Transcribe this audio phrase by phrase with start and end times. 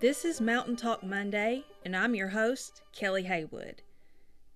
[0.00, 3.82] This is Mountain Talk Monday, and I'm your host, Kelly Haywood.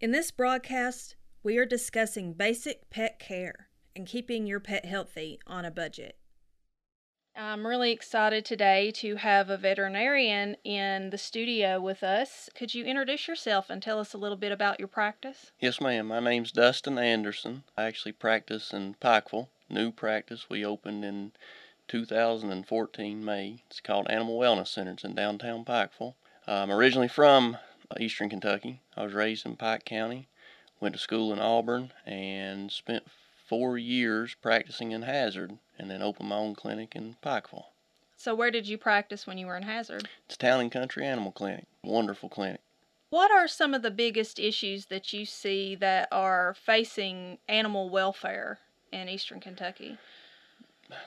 [0.01, 5.67] In this broadcast, we are discussing basic pet care and keeping your pet healthy on
[5.67, 6.17] a budget.
[7.37, 12.49] I'm really excited today to have a veterinarian in the studio with us.
[12.55, 15.53] Could you introduce yourself and tell us a little bit about your practice?
[15.61, 16.07] Yes, ma'am.
[16.07, 17.65] My name's Dustin Anderson.
[17.77, 19.49] I actually practice in Pikeville.
[19.69, 21.33] New practice we opened in
[21.89, 23.63] 2014 May.
[23.67, 24.93] It's called Animal Wellness Center.
[24.93, 26.15] It's in downtown Pikeville.
[26.47, 27.59] I'm originally from
[27.91, 28.81] uh, Eastern Kentucky.
[28.97, 30.29] I was raised in Pike County.
[30.81, 33.05] Went to school in Auburn and spent
[33.47, 37.67] four years practicing in Hazard, and then opened my own clinic in Pikeville.
[38.17, 40.09] So, where did you practice when you were in Hazard?
[40.27, 41.67] It's Town and Country Animal Clinic.
[41.83, 42.61] Wonderful clinic.
[43.11, 48.59] What are some of the biggest issues that you see that are facing animal welfare
[48.91, 49.99] in Eastern Kentucky?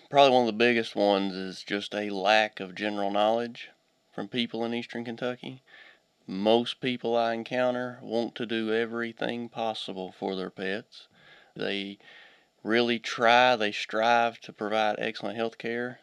[0.09, 3.70] Probably one of the biggest ones is just a lack of general knowledge
[4.11, 5.61] from people in Eastern Kentucky.
[6.25, 11.08] Most people I encounter want to do everything possible for their pets.
[11.55, 12.00] They
[12.64, 16.00] really try, they strive to provide excellent health care.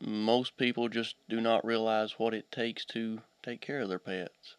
[0.00, 4.56] Most people just do not realize what it takes to take care of their pets.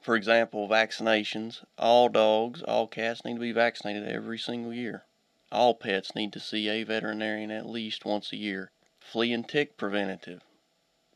[0.00, 1.64] For example, vaccinations.
[1.78, 5.04] All dogs, all cats need to be vaccinated every single year.
[5.50, 8.70] All pets need to see a veterinarian at least once a year.
[9.00, 10.42] Flea and tick preventative.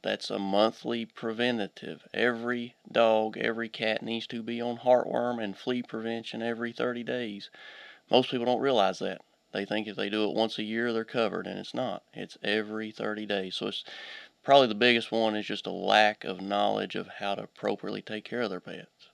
[0.03, 2.09] That's a monthly preventative.
[2.15, 7.50] Every dog, every cat needs to be on heartworm and flea prevention every 30 days.
[8.10, 9.20] Most people don't realize that.
[9.53, 12.03] They think if they do it once a year, they're covered, and it's not.
[12.14, 13.56] It's every 30 days.
[13.56, 13.84] So it's
[14.43, 18.25] probably the biggest one is just a lack of knowledge of how to appropriately take
[18.25, 19.10] care of their pets.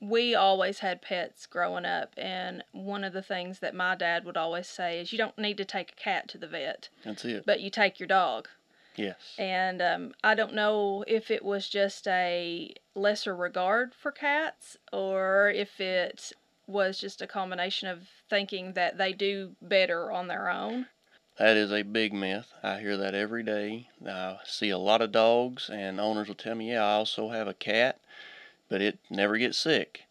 [0.00, 4.36] We always had pets growing up, and one of the things that my dad would
[4.36, 6.88] always say is you don't need to take a cat to the vet.
[7.04, 7.44] That's it.
[7.44, 8.48] But you take your dog.
[8.96, 9.16] Yes.
[9.38, 15.50] And um, I don't know if it was just a lesser regard for cats or
[15.54, 16.32] if it
[16.66, 20.86] was just a combination of thinking that they do better on their own.
[21.38, 22.52] That is a big myth.
[22.62, 23.88] I hear that every day.
[24.06, 27.48] I see a lot of dogs, and owners will tell me, Yeah, I also have
[27.48, 27.98] a cat,
[28.70, 30.04] but it never gets sick.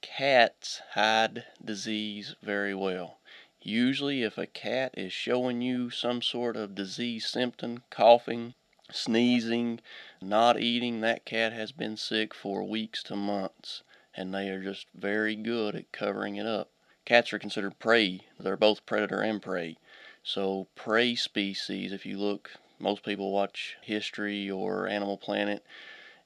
[0.00, 3.18] Cats hide disease very well.
[3.60, 8.54] Usually, if a cat is showing you some sort of disease symptom, coughing,
[8.90, 9.80] sneezing,
[10.22, 13.82] not eating, that cat has been sick for weeks to months
[14.18, 16.70] and they are just very good at covering it up.
[17.04, 18.22] Cats are considered prey.
[18.38, 19.76] They're both predator and prey.
[20.22, 25.64] So prey species, if you look, most people watch History or Animal Planet,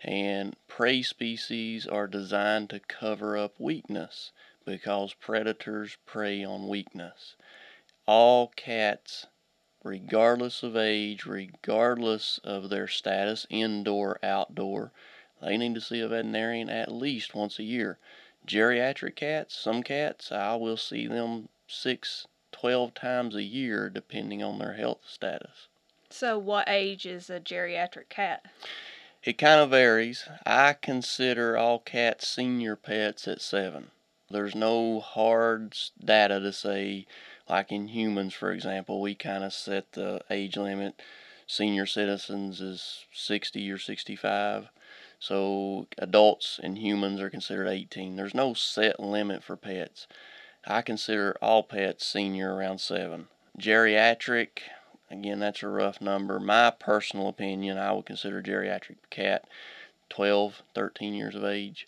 [0.04, 4.32] and prey species are designed to cover up weakness
[4.64, 7.36] because predators prey on weakness.
[8.06, 9.26] All cats,
[9.84, 14.92] regardless of age, regardless of their status, indoor, outdoor,
[15.40, 17.98] they need to see a veterinarian at least once a year.
[18.46, 24.58] Geriatric cats, some cats, I will see them six, twelve times a year depending on
[24.58, 25.68] their health status.
[26.10, 28.44] So, what age is a geriatric cat?
[29.24, 30.28] It kind of varies.
[30.44, 33.92] I consider all cats senior pets at seven.
[34.28, 37.06] There's no hard data to say,
[37.48, 41.00] like in humans, for example, we kind of set the age limit.
[41.46, 44.70] Senior citizens is 60 or 65.
[45.20, 48.16] So adults and humans are considered 18.
[48.16, 50.08] There's no set limit for pets.
[50.66, 53.28] I consider all pets senior around 7.
[53.56, 54.62] Geriatric,
[55.12, 56.40] again, that's a rough number.
[56.40, 59.44] My personal opinion, I would consider a geriatric cat
[60.08, 61.86] 12, 13 years of age.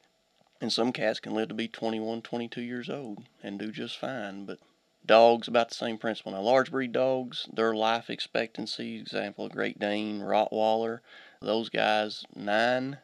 [0.60, 4.46] And some cats can live to be 21, 22 years old and do just fine.
[4.46, 4.58] But
[5.04, 6.32] dogs, about the same principle.
[6.32, 11.00] Now, large breed dogs, their life expectancy, example, Great Dane, Rottweiler,
[11.42, 12.98] those guys, 9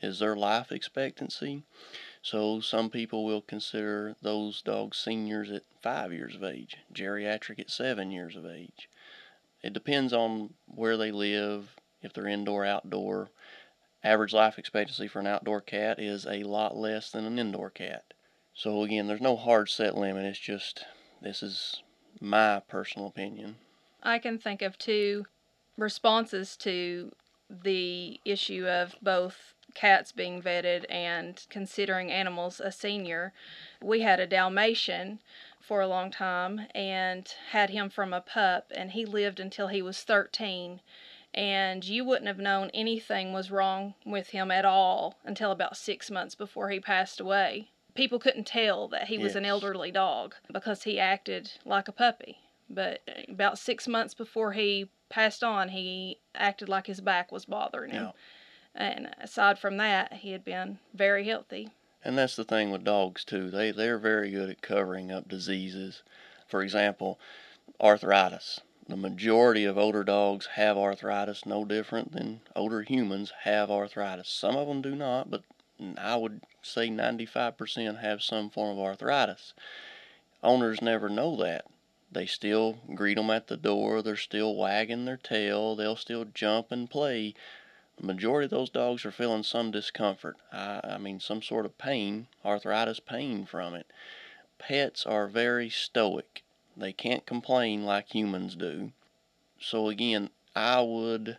[0.00, 1.62] is their life expectancy.
[2.22, 7.70] So some people will consider those dogs seniors at five years of age, geriatric at
[7.70, 8.88] seven years of age.
[9.64, 13.30] It depends on where they live, if they're indoor, outdoor.
[14.02, 18.04] Average life expectancy for an outdoor cat is a lot less than an indoor cat.
[18.52, 20.26] So again, there's no hard set limit.
[20.26, 20.84] It's just
[21.22, 21.82] this is
[22.20, 23.56] my personal opinion.
[24.02, 25.24] I can think of two
[25.78, 27.12] responses to
[27.48, 33.32] the issue of both cats being vetted and considering animals a senior.
[33.82, 35.20] We had a Dalmatian
[35.66, 39.82] for a long time and had him from a pup, and he lived until he
[39.82, 40.80] was 13.
[41.32, 46.10] And you wouldn't have known anything was wrong with him at all until about six
[46.10, 47.70] months before he passed away.
[47.94, 49.36] People couldn't tell that he was yes.
[49.36, 52.38] an elderly dog because he acted like a puppy.
[52.70, 57.90] But about six months before he passed on, he acted like his back was bothering
[57.90, 58.04] him.
[58.04, 58.12] Yeah
[58.74, 61.70] And aside from that, he had been very healthy.
[62.04, 63.50] And that's the thing with dogs too.
[63.50, 66.02] They they're very good at covering up diseases.
[66.46, 67.18] For example,
[67.80, 68.60] arthritis.
[68.86, 74.28] The majority of older dogs have arthritis, no different than older humans have arthritis.
[74.28, 75.42] Some of them do not, but
[75.96, 79.54] I would say 95% have some form of arthritis.
[80.42, 81.64] Owners never know that.
[82.12, 86.70] They still greet them at the door, they're still wagging their tail, they'll still jump
[86.70, 87.34] and play.
[87.98, 90.36] The majority of those dogs are feeling some discomfort.
[90.52, 93.86] I, I mean, some sort of pain, arthritis pain from it.
[94.58, 96.42] Pets are very stoic
[96.76, 98.92] they can't complain like humans do.
[99.60, 101.38] So again, I would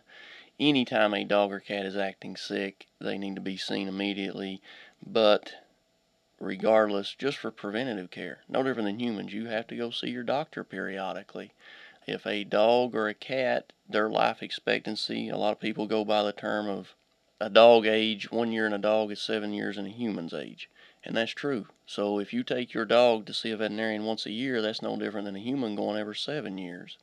[0.58, 4.62] anytime a dog or cat is acting sick, they need to be seen immediately.
[5.06, 5.54] But
[6.40, 10.22] regardless, just for preventative care, no different than humans, you have to go see your
[10.22, 11.52] doctor periodically.
[12.06, 16.22] If a dog or a cat, their life expectancy, a lot of people go by
[16.22, 16.94] the term of
[17.40, 20.68] a dog age, one year in a dog is seven years in a human's age.
[21.04, 21.66] And that's true.
[21.86, 24.96] So if you take your dog to see a veterinarian once a year, that's no
[24.96, 26.98] different than a human going every seven years.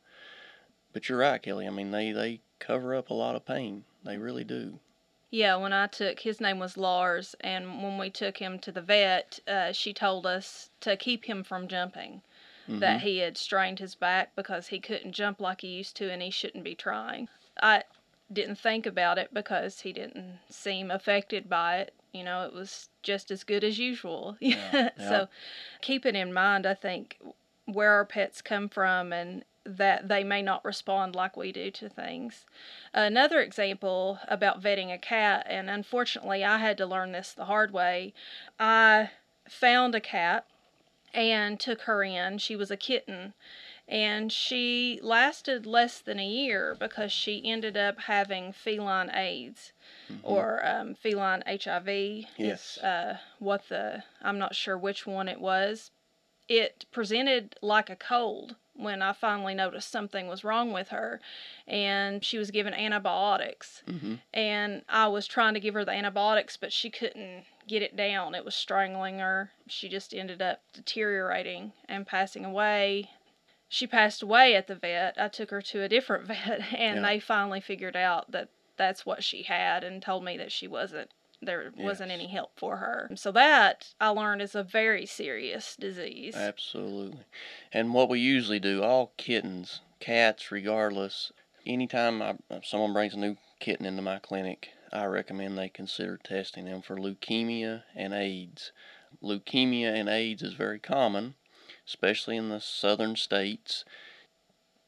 [0.92, 1.66] But you're right, Kelly.
[1.66, 3.84] I mean, they, they cover up a lot of pain.
[4.04, 4.78] They really do.
[5.30, 8.80] Yeah, when I took his name was Lars, and when we took him to the
[8.80, 12.22] vet, uh, she told us to keep him from jumping.
[12.68, 12.78] Mm-hmm.
[12.78, 16.22] That he had strained his back because he couldn't jump like he used to, and
[16.22, 17.28] he shouldn't be trying.
[17.62, 17.82] I
[18.32, 22.88] didn't think about it because he didn't seem affected by it you know, it was
[23.02, 24.36] just as good as usual.
[24.44, 24.90] Yeah, yeah.
[24.96, 25.28] so
[25.82, 27.18] keeping in mind, I think,
[27.66, 31.88] where our pets come from and that they may not respond like we do to
[31.88, 32.44] things.
[32.92, 37.72] Another example about vetting a cat, and unfortunately, I had to learn this the hard
[37.72, 38.12] way.
[38.60, 39.10] I
[39.48, 40.46] found a cat
[41.14, 42.38] and took her in.
[42.38, 43.32] She was a kitten
[43.86, 49.72] and she lasted less than a year because she ended up having feline AIDS
[50.10, 50.20] mm-hmm.
[50.22, 51.88] or um, feline HIV.
[51.88, 52.28] Yes.
[52.38, 55.90] Is, uh, what the I'm not sure which one it was.
[56.48, 61.20] It presented like a cold when I finally noticed something was wrong with her,
[61.66, 63.82] and she was given antibiotics.
[63.86, 64.14] Mm-hmm.
[64.32, 68.34] And I was trying to give her the antibiotics, but she couldn't get it down.
[68.34, 69.50] It was strangling her.
[69.68, 73.10] She just ended up deteriorating and passing away
[73.74, 75.16] she passed away at the vet.
[75.18, 77.02] I took her to a different vet, and yeah.
[77.02, 81.10] they finally figured out that that's what she had and told me that she wasn't
[81.42, 82.20] there wasn't yes.
[82.20, 83.10] any help for her.
[83.16, 86.34] So that I learned is a very serious disease.
[86.34, 87.18] Absolutely.
[87.70, 91.32] And what we usually do, all kittens, cats regardless,
[91.66, 96.66] anytime I, someone brings a new kitten into my clinic, I recommend they consider testing
[96.66, 98.72] them for leukemia and AIDS.
[99.22, 101.34] Leukemia and AIDS is very common
[101.86, 103.84] especially in the southern states.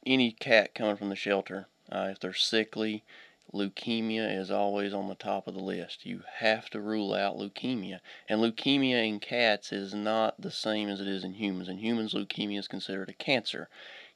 [0.05, 3.05] Any cat coming from the shelter, uh, if they're sickly,
[3.53, 6.07] leukemia is always on the top of the list.
[6.07, 8.01] You have to rule out leukemia.
[8.29, 11.69] And leukemia in cats is not the same as it is in humans.
[11.69, 13.69] In humans, leukemia is considered a cancer.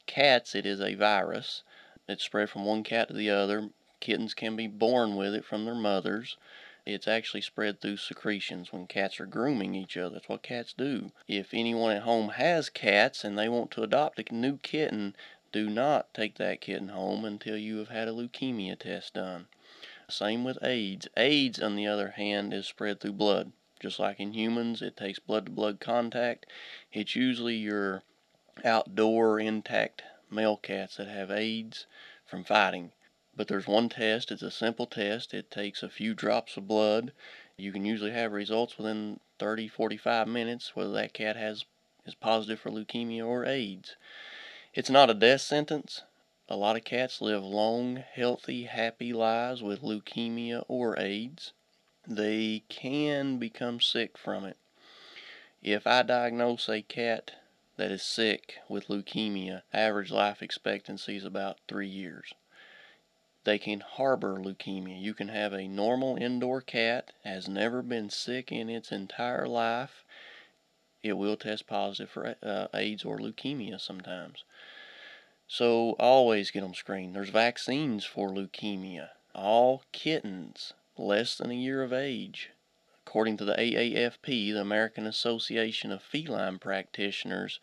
[0.06, 1.62] Cats, it is a virus.
[2.08, 3.70] It's spread from one cat to the other.
[4.00, 6.36] Kittens can be born with it from their mothers.
[6.86, 10.14] It's actually spread through secretions when cats are grooming each other.
[10.14, 11.12] That's what cats do.
[11.28, 15.14] If anyone at home has cats and they want to adopt a new kitten,
[15.52, 19.46] do not take that kitten home until you have had a leukemia test done.
[20.08, 21.06] Same with AIDS.
[21.16, 23.52] AIDS, on the other hand, is spread through blood.
[23.78, 26.46] Just like in humans, it takes blood to blood contact.
[26.92, 28.02] It's usually your
[28.64, 31.86] outdoor intact male cats that have AIDS
[32.26, 32.92] from fighting.
[33.40, 35.32] But there's one test, it's a simple test.
[35.32, 37.10] It takes a few drops of blood.
[37.56, 41.64] You can usually have results within 30, 45 minutes whether that cat has
[42.04, 43.96] is positive for leukemia or AIDS.
[44.74, 46.02] It's not a death sentence.
[46.50, 51.54] A lot of cats live long, healthy, happy lives with leukemia or AIDS.
[52.06, 54.58] They can become sick from it.
[55.62, 57.30] If I diagnose a cat
[57.78, 62.34] that is sick with leukemia, average life expectancy is about three years
[63.44, 65.00] they can harbor leukemia.
[65.00, 70.04] You can have a normal indoor cat, has never been sick in its entire life.
[71.02, 74.44] It will test positive for uh, AIDS or leukemia sometimes.
[75.48, 77.16] So always get them screened.
[77.16, 79.10] There's vaccines for leukemia.
[79.34, 82.50] All kittens less than a year of age,
[83.06, 87.58] according to the AAFP, the American Association of Feline Practitioners,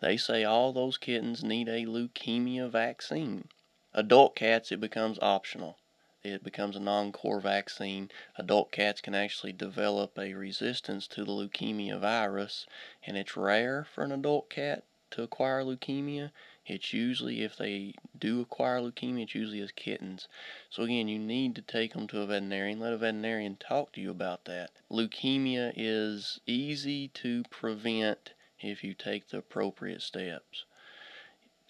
[0.00, 3.48] they say all those kittens need a leukemia vaccine.
[3.94, 5.78] Adult cats, it becomes optional.
[6.22, 8.10] It becomes a non-core vaccine.
[8.36, 12.66] Adult cats can actually develop a resistance to the leukemia virus,
[13.04, 16.30] and it's rare for an adult cat to acquire leukemia,
[16.64, 20.26] it's usually, if they do acquire leukemia, it's usually as kittens.
[20.70, 22.80] So again, you need to take them to a veterinarian.
[22.80, 24.70] Let a veterinarian talk to you about that.
[24.90, 30.64] Leukemia is easy to prevent if you take the appropriate steps.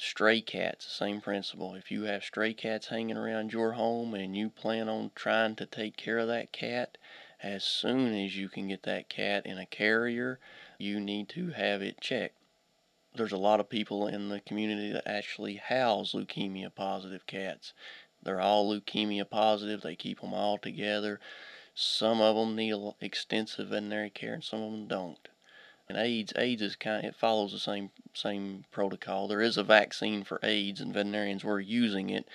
[0.04, 1.74] Stray cats, same principle.
[1.74, 5.66] If you have stray cats hanging around your home and you plan on trying to
[5.66, 6.98] take care of that cat,
[7.42, 10.40] as soon as you can get that cat in a carrier,
[10.78, 12.36] you need to have it checked
[13.14, 17.74] there's a lot of people in the community that actually house leukemia positive cats.
[18.22, 19.82] They're all leukemia positive.
[19.82, 21.20] They keep them all together.
[21.74, 25.28] Some of them need extensive veterinary care, and some of them don't.
[25.88, 27.04] And AIDS, AIDS is kind.
[27.04, 29.28] Of, it follows the same same protocol.
[29.28, 32.26] There is a vaccine for AIDS, and veterinarians were using it.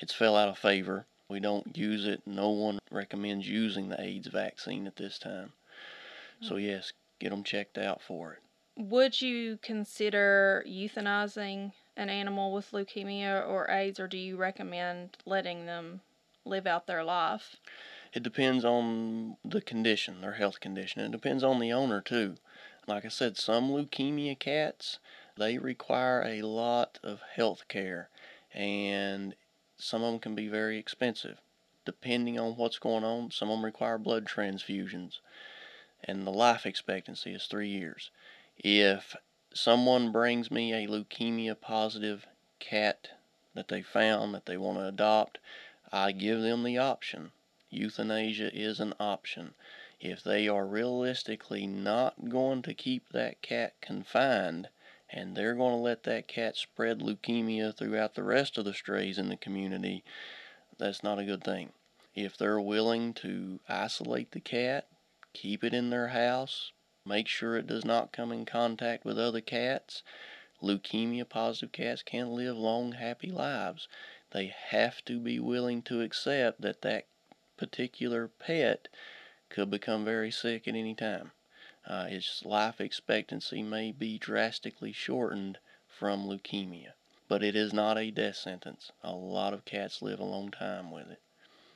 [0.00, 1.06] It's fell out of favor.
[1.28, 2.22] We don't use it.
[2.26, 5.52] No one recommends using the AIDS vaccine at this time.
[6.40, 6.60] So hmm.
[6.60, 8.40] yes, get them checked out for it
[8.76, 15.66] would you consider euthanizing an animal with leukemia or AIDS, or do you recommend letting
[15.66, 16.00] them
[16.44, 17.56] live out their life?
[18.12, 21.02] It depends on the condition, their health condition.
[21.02, 22.36] It depends on the owner too.
[22.86, 24.98] Like I said, some leukemia cats
[25.36, 28.08] they require a lot of health care,
[28.52, 29.34] and
[29.76, 31.38] some of them can be very expensive.
[31.84, 35.18] Depending on what's going on, some of them require blood transfusions,
[36.04, 38.10] and the life expectancy is three years
[38.58, 39.16] if
[39.52, 42.26] someone brings me a leukemia positive
[42.60, 43.08] cat
[43.54, 45.38] that they found that they want to adopt,
[45.92, 47.32] I give them the option.
[47.70, 49.54] Euthanasia is an option.
[50.04, 54.68] If they are realistically not going to keep that cat confined
[55.08, 59.18] and they're going to let that cat spread leukemia throughout the rest of the strays
[59.18, 60.04] in the community,
[60.78, 61.72] that's not a good thing.
[62.14, 64.86] If they're willing to isolate the cat,
[65.32, 66.70] keep it in their house,
[67.06, 70.02] Make sure it does not come in contact with other cats.
[70.62, 73.88] Leukemia positive cats can't live long, happy lives.
[74.30, 77.04] They have to be willing to accept that that
[77.58, 78.88] particular pet
[79.54, 81.30] could become very sick at any time.
[81.86, 86.94] Uh, its life expectancy may be drastically shortened from leukemia,
[87.28, 88.90] but it is not a death sentence.
[89.04, 91.20] A lot of cats live a long time with it.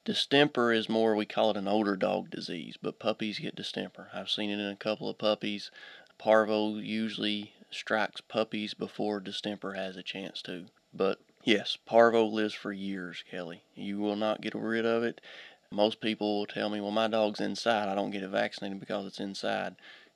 [0.05, 4.09] Distemper is more, we call it an older dog disease, but puppies get distemper.
[4.13, 5.71] I've seen it in a couple of puppies.
[6.17, 10.65] Parvo usually strikes puppies before distemper has a chance to.
[10.93, 13.61] But yes, parvo lives for years, Kelly.
[13.75, 15.21] You will not get rid of it.
[15.69, 17.87] Most people will tell me, well, my dog's inside.
[17.87, 19.75] I don't get it vaccinated because it's inside.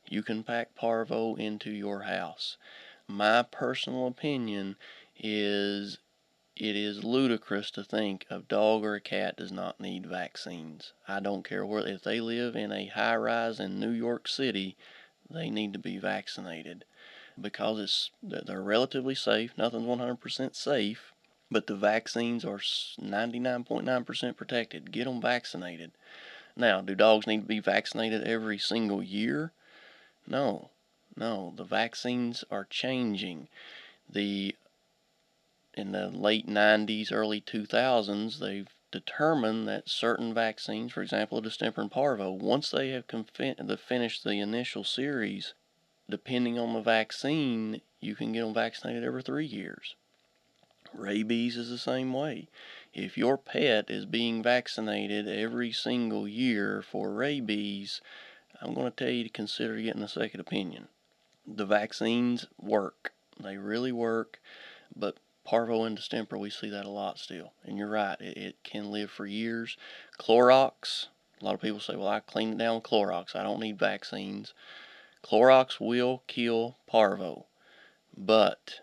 [0.10, 2.58] You can pack parvo into your house.
[3.08, 4.78] My personal opinion
[5.20, 5.98] is
[6.56, 10.94] it is ludicrous to think a dog or a cat does not need vaccines.
[11.08, 14.76] I don't care where if they live in a high rise in New York City,
[15.30, 16.86] they need to be vaccinated
[17.40, 19.58] because it's they're relatively safe.
[19.58, 21.14] Nothing's 100% safe,
[21.50, 24.92] but the vaccines are 99.9% protected.
[24.92, 25.92] Get them vaccinated.
[26.56, 29.52] Now, do dogs need to be vaccinated every single year?
[30.28, 30.70] No.
[31.16, 33.48] No, the vaccines are changing.
[34.10, 34.56] The
[35.76, 41.92] in the late 90s, early 2000s, they've determined that certain vaccines, for example, distemper and
[41.92, 43.06] parvo, once they have
[43.80, 45.54] finished the initial series,
[46.10, 49.96] depending on the vaccine, you can get them vaccinated every three years.
[50.94, 52.50] Rabies is the same way.
[52.94, 58.00] If your pet is being vaccinated every single year for rabies,
[58.62, 60.88] I'm going to tell you to consider getting a second opinion.
[61.48, 64.40] The vaccines work, they really work,
[64.96, 67.54] but parvo and distemper, we see that a lot still.
[67.64, 69.78] And you're right, it, it can live for years.
[70.20, 71.08] Clorox,
[71.42, 73.80] a lot of people say, well, I clean it down with Clorox, I don't need
[73.80, 74.54] vaccines.
[75.24, 77.46] Clorox will kill parvo,
[78.16, 78.82] but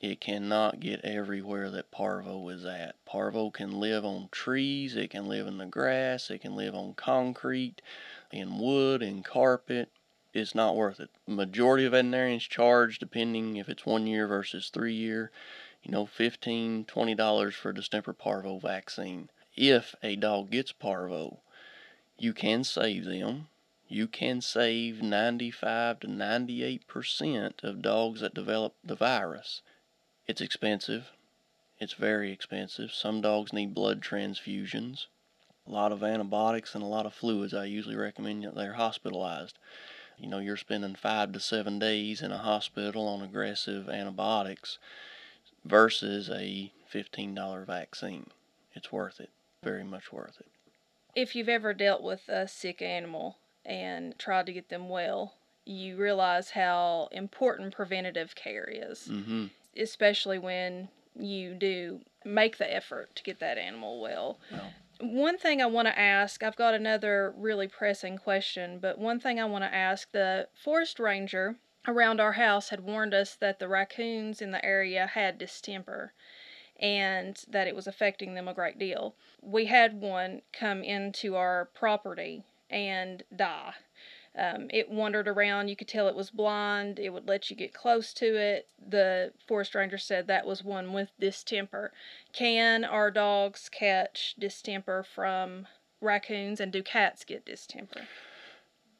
[0.00, 3.02] it cannot get everywhere that parvo is at.
[3.06, 6.94] Parvo can live on trees, it can live in the grass, it can live on
[6.94, 7.80] concrete,
[8.30, 9.90] in wood, in carpet.
[10.32, 11.10] It's not worth it.
[11.26, 15.30] Majority of veterinarians charge, depending if it's one year versus three year,
[15.84, 19.28] you know, $15, $20 for a distemper parvo vaccine.
[19.54, 21.40] If a dog gets parvo,
[22.18, 23.48] you can save them.
[23.86, 29.60] You can save 95 to 98% of dogs that develop the virus.
[30.26, 31.12] It's expensive.
[31.78, 32.92] It's very expensive.
[32.92, 35.06] Some dogs need blood transfusions,
[35.66, 37.52] a lot of antibiotics, and a lot of fluids.
[37.52, 39.58] I usually recommend that they're hospitalized.
[40.18, 44.78] You know, you're spending five to seven days in a hospital on aggressive antibiotics
[45.64, 48.28] versus a $15 vaccine.
[48.74, 49.30] It's worth it.
[49.62, 50.46] Very much worth it.
[51.14, 55.34] If you've ever dealt with a sick animal and tried to get them well,
[55.64, 59.08] you realize how important preventative care is.
[59.10, 60.88] Mm-hmm especially when
[61.18, 64.38] you do make the effort to get that animal well.
[65.00, 69.40] One thing I want to ask, I've got another really pressing question, but one thing
[69.40, 73.68] I want to ask the forest ranger around our house had warned us that the
[73.68, 76.12] raccoons in the area had distemper
[76.80, 79.14] and that it was affecting them a great deal.
[79.40, 83.74] We had one come into our property and die.
[84.36, 85.68] Um, it wandered around.
[85.68, 86.98] You could tell it was blind.
[86.98, 88.66] It would let you get close to it.
[88.84, 91.92] The forest ranger said that was one with distemper.
[92.32, 95.68] Can our dogs catch distemper from
[96.00, 98.08] raccoons, and do cats get distemper?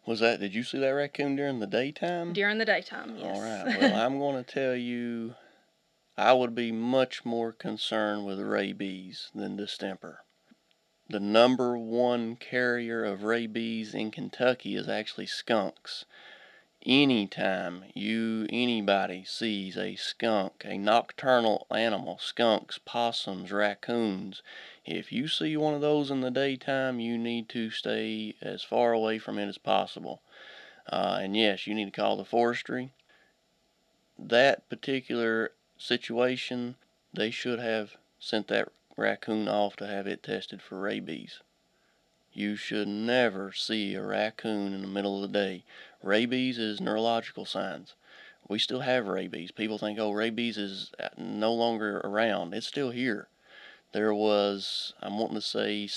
[0.07, 0.41] Was that?
[0.41, 2.33] Did you see that raccoon during the daytime?
[2.33, 3.25] During the daytime, yes.
[3.25, 3.79] All right.
[3.79, 5.35] Well, I'm going to tell you,
[6.17, 10.25] I would be much more concerned with rabies than distemper
[11.09, 16.07] the number one carrier of rabies in Kentucky is actually skunks.
[16.87, 24.43] Anytime you anybody sees a skunk, a nocturnal animal, skunks, possums, raccoons,
[24.85, 28.93] if you see one of those in the daytime, you need to stay as far
[28.93, 30.21] away from it as possible.
[30.91, 32.93] Uh, and yes, you need to call the forestry.
[34.19, 36.77] That particular situation,
[37.13, 41.41] they should have sent that raccoon off to have it tested for rabies.
[42.33, 45.65] You should never see a raccoon in the middle of the day.
[46.03, 47.95] Rabies is neurological signs.
[48.47, 49.51] We still have rabies.
[49.51, 52.53] People think, oh, rabies is uh, no longer around.
[52.53, 53.29] It's still here.
[53.95, 55.89] There was, I'm wanting to say,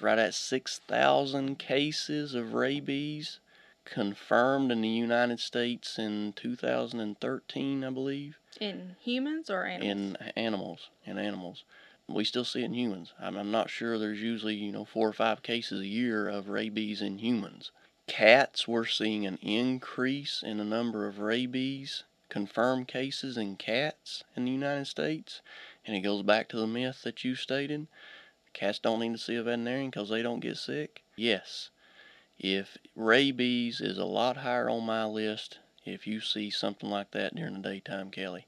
[0.00, 3.40] right at 6,000 cases of rabies
[3.84, 8.38] confirmed in the United States in 2013, I believe.
[8.60, 9.90] In humans or animals?
[9.90, 10.88] In animals.
[11.04, 11.64] In animals
[12.08, 13.12] we still see it in humans.
[13.20, 16.48] I'm, I'm not sure there's usually, you know, four or five cases a year of
[16.48, 17.72] rabies in humans.
[18.06, 24.44] Cats, we're seeing an increase in the number of rabies confirmed cases in cats in
[24.44, 25.40] the United States.
[25.86, 27.86] And it goes back to the myth that you stated.
[28.52, 31.02] Cats don't need to see a veterinarian because they don't get sick.
[31.16, 31.70] Yes,
[32.38, 37.34] if rabies is a lot higher on my list if you see something like that
[37.36, 38.46] during the daytime, Kelly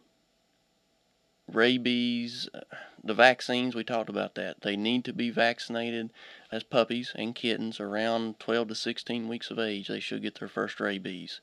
[1.52, 2.60] rabies, uh,
[3.02, 4.60] the vaccines, we talked about that.
[4.60, 6.12] They need to be vaccinated
[6.52, 9.88] as puppies and kittens around 12 to 16 weeks of age.
[9.88, 11.40] They should get their first rabies.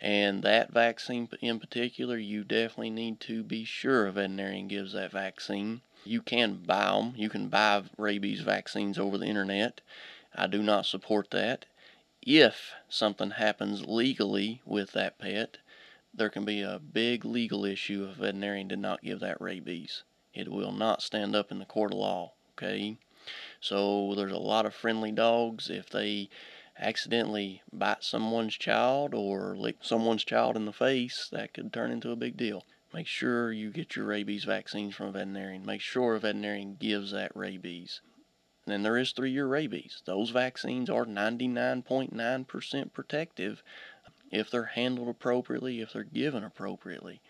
[0.00, 5.12] And that vaccine in particular, you definitely need to be sure a veterinarian gives that
[5.12, 5.80] vaccine.
[6.04, 7.14] You can buy them.
[7.16, 9.80] You can buy rabies vaccines over the internet.
[10.34, 11.64] I do not support that.
[12.22, 15.58] If something happens legally with that pet,
[16.12, 20.02] there can be a big legal issue if a veterinarian did not give that rabies.
[20.34, 22.98] It will not stand up in the court of law, okay?
[23.60, 25.70] So there's a lot of friendly dogs.
[25.70, 26.28] If they
[26.78, 32.10] accidentally bite someone's child or lick someone's child in the face, that could turn into
[32.10, 32.64] a big deal.
[32.92, 35.66] Make sure you get your rabies vaccines from a veterinarian.
[35.66, 38.00] Make sure a veterinarian gives that rabies.
[38.64, 40.02] And then there is three year rabies.
[40.06, 43.62] Those vaccines are 99.9% protective
[44.30, 47.20] if they're handled appropriately, if they're given appropriately.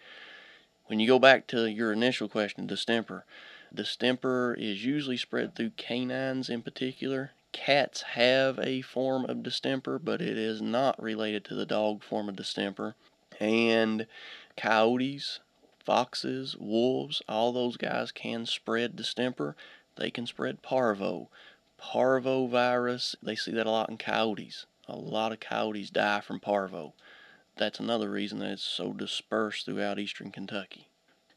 [0.87, 3.25] When you go back to your initial question, distemper,
[3.75, 7.33] distemper is usually spread through canines in particular.
[7.57, 12.29] Cats have a form of distemper, but it is not related to the dog form
[12.29, 12.95] of distemper.
[13.41, 14.07] And
[14.59, 15.41] coyotes,
[15.83, 19.57] foxes, wolves, all those guys can spread distemper.
[19.97, 21.31] They can spread parvo.
[21.79, 24.67] Parvo virus, they see that a lot in coyotes.
[24.87, 26.93] A lot of coyotes die from parvo.
[27.57, 30.89] That's another reason that it's so dispersed throughout eastern Kentucky.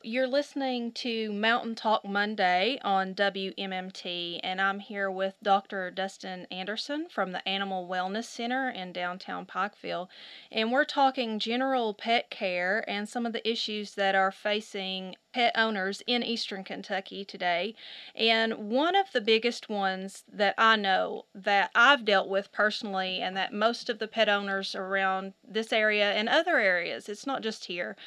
[0.02, 5.92] You're listening to Mountain Talk Monday on WMMT, and I'm here with Dr.
[5.92, 10.08] Dustin Anderson from the Animal Wellness Center in downtown Pikeville.
[10.54, 15.52] And we're talking general pet care and some of the issues that are facing pet
[15.58, 17.76] owners in eastern Kentucky today.
[18.16, 23.36] And one of the biggest ones that I know that I've dealt with personally, and
[23.36, 27.66] that most of the pet owners around this area and other areas, it's not just
[27.66, 27.98] here,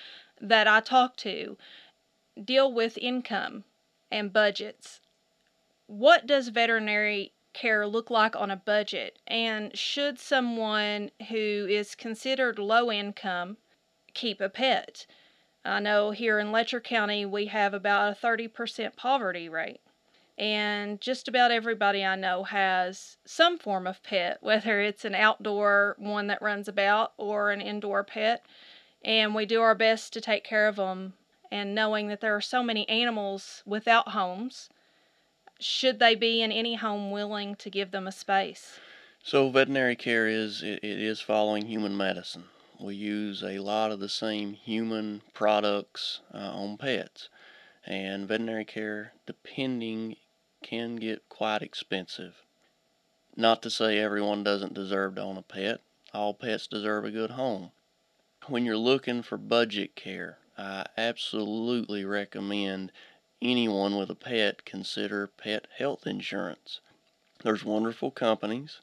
[0.43, 1.57] that I talk to
[2.43, 3.65] deal with income
[4.11, 5.01] and budgets.
[5.87, 9.19] What does veterinary care look like on a budget?
[9.27, 13.57] And should someone who is considered low income
[14.15, 15.07] keep a pet?
[15.65, 19.81] I know here in Letcher County we have about a 30% poverty rate.
[20.39, 25.95] And just about everybody I know has some form of pet, whether it's an outdoor
[25.99, 28.45] one that runs about or an indoor pet.
[29.05, 31.15] And we do our best to take care of them
[31.53, 34.71] and knowing that there are so many animals without homes,
[35.61, 38.81] should they be in any home willing to give them a space?
[39.23, 42.45] So veterinary care is it, it is following human medicine.
[42.81, 47.29] We use a lot of the same human products uh, on pets,
[47.87, 50.17] and veterinary care, depending,
[50.63, 52.43] can get quite expensive.
[53.37, 55.81] Not to say everyone doesn't deserve to own a pet.
[56.15, 57.71] All pets deserve a good home.
[58.49, 62.91] When you're looking for budget care, I absolutely recommend
[63.41, 66.81] anyone with a pet consider pet health insurance.
[67.45, 68.81] There's wonderful companies.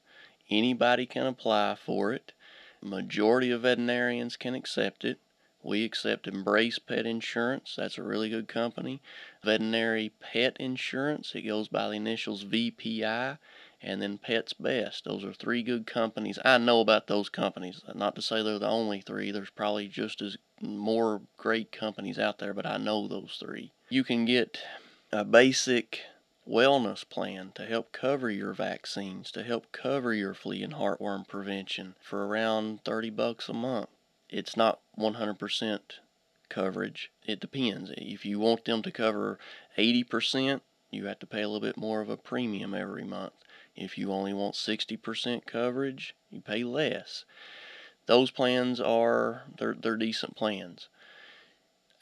[0.48, 2.32] Anybody can apply for it.
[2.80, 5.18] Majority of veterinarians can accept it.
[5.62, 7.74] We accept Embrace Pet Insurance.
[7.76, 9.02] That's a really good company.
[9.44, 11.34] Veterinary Pet Insurance.
[11.34, 13.36] It goes by the initials VPI
[13.82, 15.04] and then Pets Best.
[15.04, 16.38] Those are three good companies.
[16.44, 17.82] I know about those companies.
[17.94, 19.30] Not to say they're the only three.
[19.30, 23.72] There's probably just as more great companies out there, but I know those three.
[23.88, 24.58] You can get
[25.12, 26.00] a basic
[26.48, 31.94] wellness plan to help cover your vaccines, to help cover your flea and heartworm prevention
[32.00, 33.88] for around 30 bucks a month.
[34.28, 35.80] It's not 100%
[36.48, 37.10] coverage.
[37.26, 37.90] It depends.
[37.96, 39.38] If you want them to cover
[39.78, 43.32] 80%, you have to pay a little bit more of a premium every month.
[43.76, 47.24] If you only want 60% coverage, you pay less.
[48.06, 50.88] Those plans are they're, they're decent plans.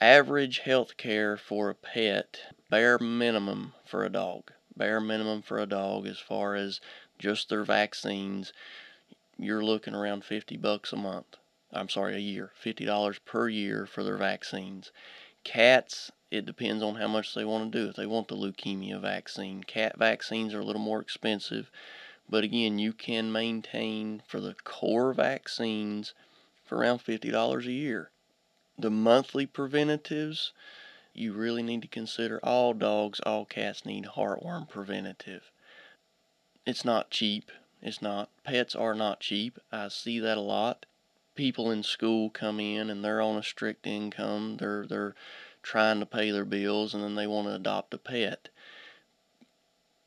[0.00, 4.52] Average health care for a pet, bare minimum for a dog.
[4.76, 6.80] Bare minimum for a dog as far as
[7.18, 8.52] just their vaccines,
[9.36, 11.36] you're looking around 50 bucks a month.
[11.72, 12.52] I'm sorry, a year.
[12.64, 14.90] $50 per year for their vaccines.
[15.44, 17.88] Cats, it depends on how much they want to do.
[17.88, 21.70] If they want the leukemia vaccine, cat vaccines are a little more expensive.
[22.28, 26.12] But again, you can maintain for the core vaccines
[26.64, 28.10] for around $50 a year.
[28.78, 30.52] The monthly preventatives,
[31.14, 35.50] you really need to consider all dogs, all cats need heartworm preventative.
[36.66, 37.50] It's not cheap.
[37.80, 38.28] It's not.
[38.44, 39.58] Pets are not cheap.
[39.72, 40.84] I see that a lot.
[41.34, 44.58] People in school come in and they're on a strict income.
[44.58, 45.14] They're they're
[45.68, 48.48] trying to pay their bills and then they want to adopt a pet.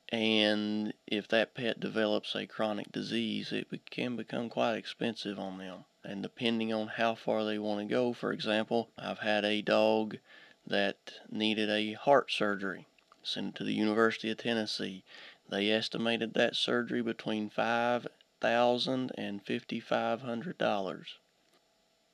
[0.10, 5.86] And if that pet develops a chronic disease, it can become quite expensive on them.
[6.04, 10.18] And depending on how far they want to go, for example, I've had a dog
[10.66, 10.98] that
[11.30, 12.88] needed a heart surgery,
[13.22, 15.04] sent to the University of Tennessee.
[15.48, 18.08] They estimated that surgery between five
[18.40, 21.20] thousand and fifty five hundred dollars.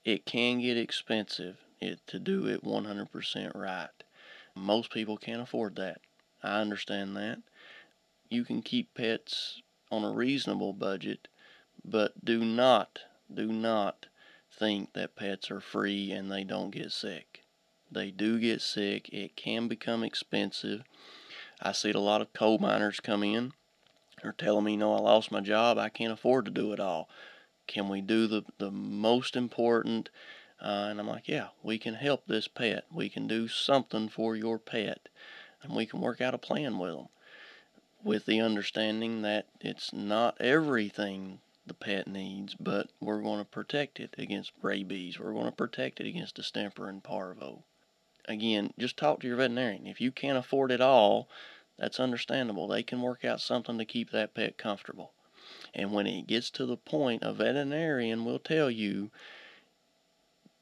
[0.03, 3.89] It can get expensive it, to do it 100% right.
[4.55, 6.01] Most people can't afford that.
[6.43, 7.39] I understand that
[8.29, 9.61] you can keep pets
[9.91, 11.27] on a reasonable budget,
[11.83, 12.99] but do not,
[13.33, 14.07] do not
[14.51, 17.43] think that pets are free and they don't get sick.
[17.91, 19.09] They do get sick.
[19.13, 20.83] It can become expensive.
[21.61, 23.53] I see a lot of coal miners come in.
[24.21, 25.77] They're telling me, no, I lost my job.
[25.77, 27.07] I can't afford to do it all.
[27.65, 30.09] Can we do the, the most important?
[30.61, 32.85] Uh, and I'm like, yeah, we can help this pet.
[32.91, 35.09] We can do something for your pet.
[35.61, 37.07] And we can work out a plan with them
[38.03, 43.99] with the understanding that it's not everything the pet needs, but we're going to protect
[43.99, 45.19] it against rabies.
[45.19, 47.63] We're going to protect it against distemper and parvo.
[48.25, 49.87] Again, just talk to your veterinarian.
[49.87, 51.27] If you can't afford it all,
[51.77, 52.67] that's understandable.
[52.67, 55.11] They can work out something to keep that pet comfortable.
[55.73, 59.11] And when it gets to the point, a veterinarian will tell you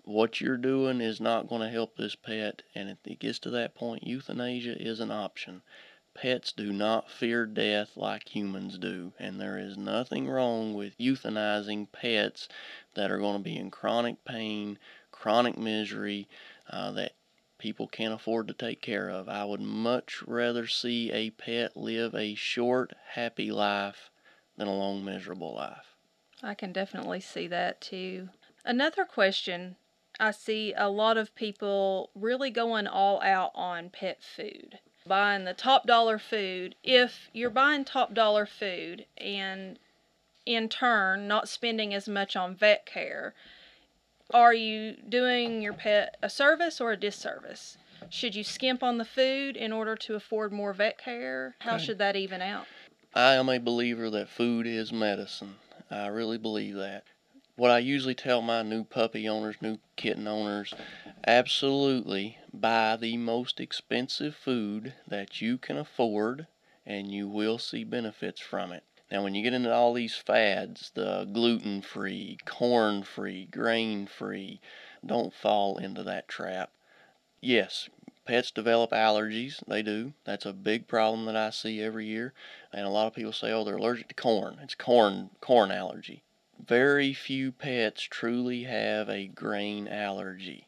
[0.05, 3.49] what you're doing is not going to help this pet, and if it gets to
[3.49, 5.61] that point, euthanasia is an option.
[6.13, 11.91] Pets do not fear death like humans do, and there is nothing wrong with euthanizing
[11.91, 12.47] pets
[12.93, 14.79] that are going to be in chronic pain,
[15.11, 16.27] chronic misery
[16.69, 17.13] uh, that
[17.57, 19.27] people can't afford to take care of.
[19.27, 24.11] I would much rather see a pet live a short, happy life
[24.55, 25.95] than a long, miserable life.
[26.43, 28.29] I can definitely see that too.
[28.63, 29.75] Another question
[30.19, 35.53] I see a lot of people really going all out on pet food buying the
[35.53, 39.77] top dollar food, if you're buying top dollar food and
[40.45, 43.33] in turn not spending as much on vet care,
[44.33, 47.77] are you doing your pet a service or a disservice?
[48.09, 51.55] Should you skimp on the food in order to afford more vet care?
[51.59, 52.65] How should that even out?
[53.13, 55.55] I am a believer that food is medicine.
[55.89, 57.03] I really believe that.
[57.57, 60.73] What I usually tell my new puppy owners, new kitten owners,
[61.25, 66.47] absolutely buy the most expensive food that you can afford
[66.85, 68.83] and you will see benefits from it.
[69.09, 74.59] Now, when you get into all these fads, the gluten free, corn free, grain free,
[75.05, 76.71] don't fall into that trap.
[77.39, 77.87] Yes,
[78.25, 79.63] pets develop allergies.
[79.65, 80.11] They do.
[80.25, 82.33] That's a big problem that I see every year.
[82.73, 84.59] And a lot of people say, oh, they're allergic to corn.
[84.61, 86.24] It's corn, corn allergy.
[86.63, 90.67] Very few pets truly have a grain allergy.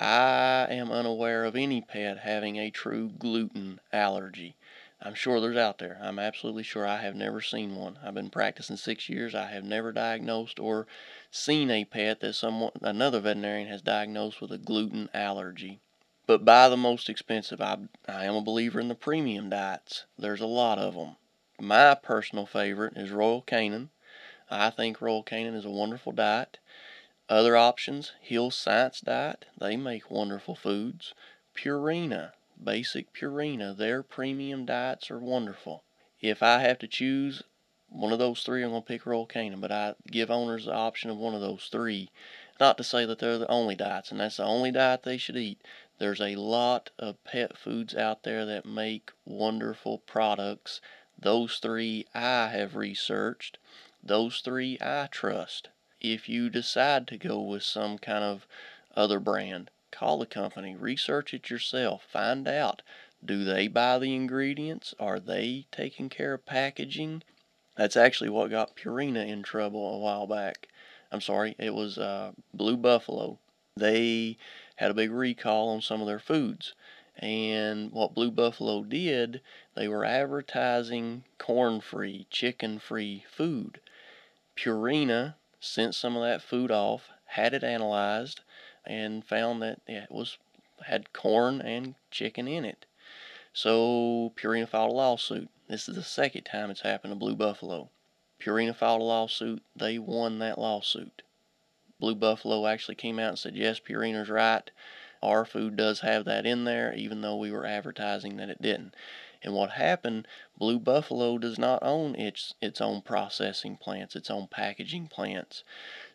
[0.00, 4.56] I am unaware of any pet having a true gluten allergy.
[5.00, 5.98] I'm sure there's out there.
[6.02, 7.98] I'm absolutely sure I have never seen one.
[8.02, 9.34] I've been practicing six years.
[9.34, 10.86] I have never diagnosed or
[11.30, 15.80] seen a pet that someone another veterinarian has diagnosed with a gluten allergy.
[16.26, 17.60] But buy the most expensive.
[17.60, 20.04] I, I am a believer in the premium diets.
[20.18, 21.16] There's a lot of them.
[21.60, 23.88] My personal favorite is Royal Canin.
[24.50, 26.58] I think Royal Canin is a wonderful diet.
[27.28, 31.12] Other options, Hill Science Diet, they make wonderful foods.
[31.54, 32.32] Purina,
[32.62, 35.84] basic Purina, their premium diets are wonderful.
[36.20, 37.42] If I have to choose
[37.90, 40.72] one of those three, I'm going to pick Royal Canin, but I give owners the
[40.72, 42.10] option of one of those three.
[42.58, 45.36] Not to say that they're the only diets, and that's the only diet they should
[45.36, 45.60] eat.
[45.98, 50.80] There's a lot of pet foods out there that make wonderful products.
[51.18, 53.58] Those three I have researched.
[54.02, 55.68] Those three I trust.
[56.00, 58.46] If you decide to go with some kind of
[58.96, 62.82] other brand, call the company, research it yourself, find out
[63.24, 64.94] do they buy the ingredients?
[65.00, 67.22] Are they taking care of packaging?
[67.76, 70.68] That's actually what got Purina in trouble a while back.
[71.10, 73.38] I'm sorry, it was uh, Blue Buffalo.
[73.76, 74.38] They
[74.76, 76.74] had a big recall on some of their foods.
[77.16, 79.40] And what Blue Buffalo did,
[79.74, 83.80] they were advertising corn free, chicken free food.
[84.58, 88.40] Purina sent some of that food off, had it analyzed,
[88.84, 90.38] and found that it was
[90.86, 92.84] had corn and chicken in it.
[93.52, 95.48] So Purina filed a lawsuit.
[95.68, 97.90] This is the second time it's happened to Blue Buffalo.
[98.40, 99.62] Purina filed a lawsuit.
[99.76, 101.22] They won that lawsuit.
[102.00, 104.70] Blue Buffalo actually came out and said, yes, Purina's right.
[105.22, 108.94] Our food does have that in there, even though we were advertising that it didn't.
[109.42, 114.48] And what happened, Blue Buffalo does not own its its own processing plants, its own
[114.48, 115.62] packaging plants.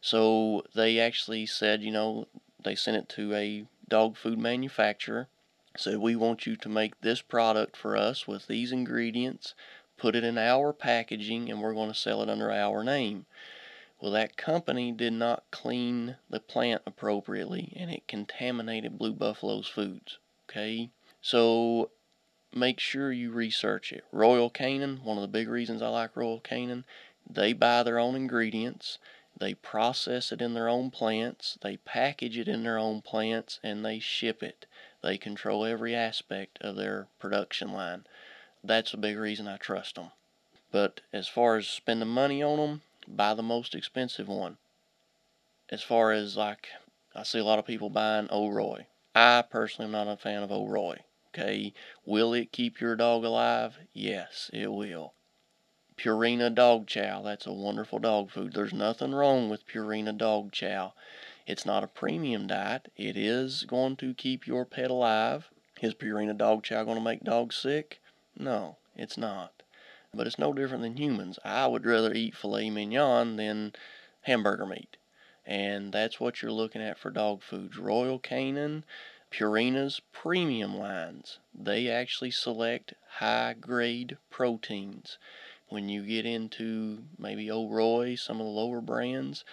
[0.02, 2.28] So they actually said, you know,
[2.64, 5.28] they sent it to a dog food manufacturer,
[5.78, 9.54] said we want you to make this product for us with these ingredients,
[9.98, 13.26] put it in our packaging, and we're going to sell it under our name.
[14.02, 20.18] Well, that company did not clean the plant appropriately and it contaminated Blue Buffalo's foods.
[20.50, 20.90] Okay?
[21.22, 21.90] So
[22.56, 24.04] make sure you research it.
[24.12, 26.86] Royal Canin, one of the big reasons I like Royal Canin,
[27.30, 28.98] they buy their own ingredients,
[29.38, 33.84] they process it in their own plants, they package it in their own plants, and
[33.84, 34.66] they ship it.
[35.02, 38.06] They control every aspect of their production line.
[38.64, 40.12] That's a big reason I trust them.
[40.72, 44.58] But as far as spending money on them, buy the most expensive one.
[45.70, 46.70] As far as like,
[47.16, 48.88] I see a lot of people buying Ol' Roy.
[49.16, 51.00] I personally am not a fan of Ol' Roy.
[51.36, 51.74] Okay,
[52.06, 53.80] will it keep your dog alive?
[53.92, 55.14] Yes, it will.
[55.98, 58.54] Purina dog chow, that's a wonderful dog food.
[58.54, 60.94] There's nothing wrong with Purina dog chow.
[61.48, 62.92] It's not a premium diet.
[62.96, 65.50] It is going to keep your pet alive.
[65.82, 68.00] Is Purina dog chow going to make dogs sick?
[68.38, 69.64] No, it's not.
[70.14, 71.40] But it's no different than humans.
[71.44, 73.74] I would rather eat filet mignon than
[74.22, 74.98] hamburger meat.
[75.46, 77.78] And that's what you're looking at for dog foods.
[77.78, 78.84] Royal Canin,
[79.34, 85.18] Purina's premium lines, they actually select high grade proteins.
[85.70, 89.44] When you get into maybe Ol' Roy, some of the lower brands,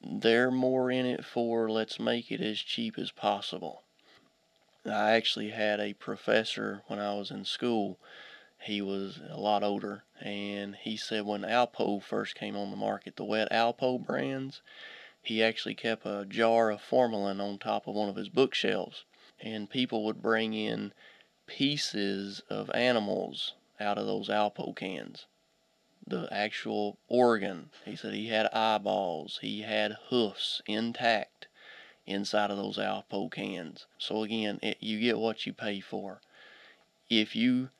[0.00, 3.82] they're more in it for let's make it as cheap as possible.
[4.86, 7.98] I actually had a professor when I was in school.
[8.60, 13.16] He was a lot older, and he said when Alpo first came on the market,
[13.16, 14.62] the wet Alpo brands,
[15.22, 19.04] he actually kept a jar of formalin on top of one of his bookshelves,
[19.40, 20.92] and people would bring in
[21.46, 25.26] pieces of animals out of those Alpo cans.
[26.06, 27.70] The actual organ.
[27.84, 31.48] He said he had eyeballs, he had hoofs intact
[32.06, 33.86] inside of those Alpo cans.
[33.98, 36.20] So again, it, you get what you pay for.
[37.10, 37.70] If you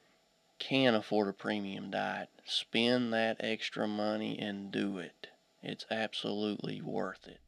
[0.58, 5.27] can afford a premium diet, spend that extra money and do it.
[5.62, 7.40] It's absolutely worth it.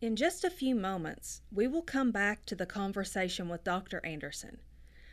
[0.00, 4.04] In just a few moments, we will come back to the conversation with Dr.
[4.04, 4.58] Anderson.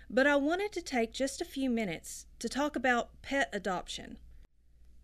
[0.10, 4.18] But I wanted to take just a few minutes to talk about pet adoption.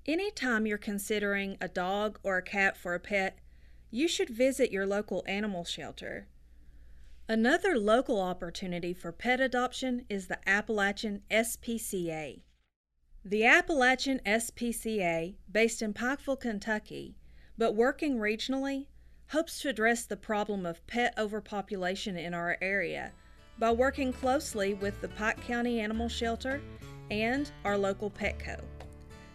[0.07, 3.37] Anytime you're considering a dog or a cat for a pet,
[3.91, 6.27] you should visit your local animal shelter.
[7.29, 12.41] Another local opportunity for pet adoption is the Appalachian SPCA.
[13.23, 17.15] The Appalachian SPCA, based in Pikeville, Kentucky,
[17.57, 18.85] but working regionally,
[19.29, 23.11] hopes to address the problem of pet overpopulation in our area
[23.57, 26.61] by working closely with the Pike County Animal Shelter
[27.09, 28.61] and our local Petco.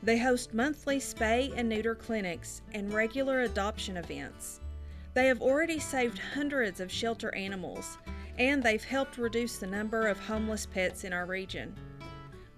[0.02, 4.60] They host monthly spay and neuter clinics and regular adoption events.
[5.14, 7.98] They have already saved hundreds of shelter animals,
[8.38, 11.74] and they've helped reduce the number of homeless pets in our region.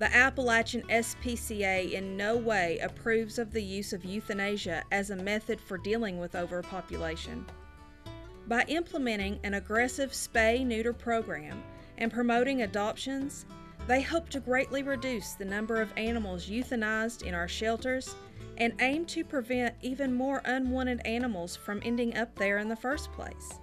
[0.02, 5.60] The Appalachian SPCA in no way approves of the use of euthanasia as a method
[5.60, 7.46] for dealing with overpopulation.
[8.48, 11.62] By implementing an aggressive spay neuter program
[11.98, 13.46] and promoting adoptions,
[13.86, 18.16] they hope to greatly reduce the number of animals euthanized in our shelters
[18.56, 23.12] and aim to prevent even more unwanted animals from ending up there in the first
[23.12, 23.60] place.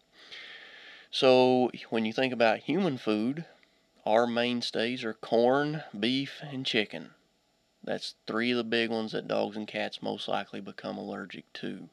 [1.11, 3.45] So when you think about human food,
[4.05, 7.11] our mainstays are corn, beef, and chicken.
[7.83, 11.89] That's three of the big ones that dogs and cats most likely become allergic to.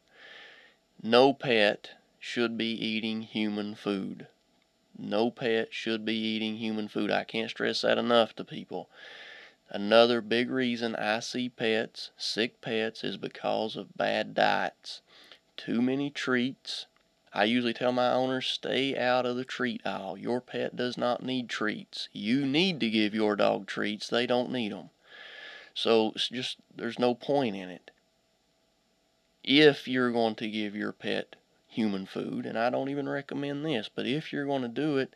[1.03, 4.27] No pet should be eating human food.
[5.01, 7.11] No pet should be eating human food.
[7.11, 8.91] I can't stress that enough to people.
[9.71, 15.01] Another big reason I see pets, sick pets, is because of bad diets.
[15.57, 16.87] Too many treats.
[17.33, 20.19] I usually tell my owners stay out of the treat aisle.
[20.19, 22.09] Your pet does not need treats.
[22.13, 24.91] You need to give your dog treats, they don't need them.
[25.73, 27.91] So it's just there's no point in it.
[29.45, 31.37] If you're going to give your pet
[31.81, 35.15] human food, and I don't even recommend this, but if you're going to do it,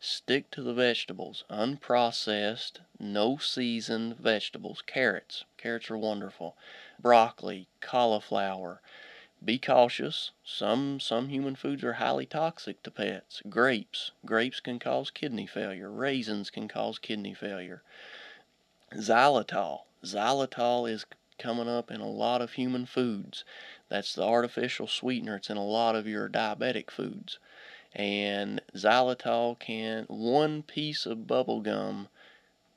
[0.00, 1.44] stick to the vegetables.
[1.50, 4.82] Unprocessed, no seasoned vegetables.
[4.86, 5.44] Carrots.
[5.58, 6.56] Carrots are wonderful.
[6.98, 8.80] Broccoli, cauliflower.
[9.44, 10.30] Be cautious.
[10.42, 13.42] Some some human foods are highly toxic to pets.
[13.50, 14.12] Grapes.
[14.24, 15.90] Grapes can cause kidney failure.
[15.90, 17.82] Raisins can cause kidney failure.
[18.94, 19.82] Xylitol.
[20.02, 21.04] Xylitol is
[21.38, 23.44] coming up in a lot of human foods.
[23.88, 25.36] That's the artificial sweetener.
[25.36, 27.38] It's in a lot of your diabetic foods.
[27.94, 32.08] And xylitol can, one piece of bubble gum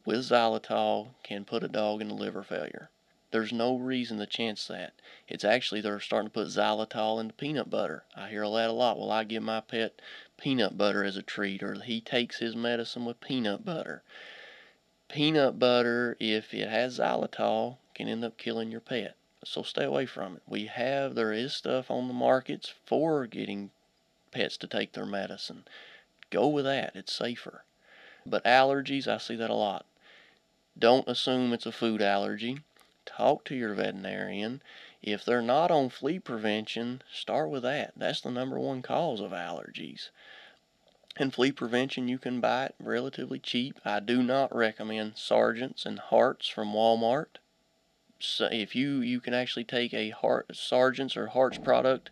[0.06, 2.90] with xylitol can put a dog into liver failure.
[3.32, 4.94] There's no reason to chance that.
[5.28, 8.04] It's actually they're starting to put xylitol into peanut butter.
[8.16, 8.98] I hear that a lot.
[8.98, 10.02] Well, I give my pet
[10.38, 14.02] peanut butter as a treat, or he takes his medicine with peanut butter.
[15.10, 19.16] Peanut butter, if it has xylitol, can end up killing your pet.
[19.44, 20.44] So stay away from it.
[20.48, 23.72] We have, there is stuff on the markets for getting
[24.32, 25.64] pets to take their medicine.
[26.30, 27.64] Go with that, it's safer.
[28.24, 29.88] But allergies, I see that a lot.
[30.78, 32.60] Don't assume it's a food allergy.
[33.06, 34.62] Talk to your veterinarian.
[35.02, 37.94] If they're not on flea prevention, start with that.
[37.98, 40.10] That's the number one cause of allergies.
[41.18, 43.80] And flea prevention you can buy it relatively cheap.
[43.84, 47.40] I do not recommend Sergeant's and Hartz from Walmart.
[48.20, 52.10] So if you you can actually take a Hart Sergeant's or Hartz product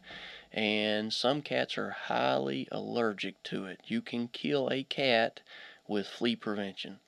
[0.51, 3.81] and some cats are highly allergic to it.
[3.85, 5.41] You can kill a cat
[5.87, 6.99] with flea prevention.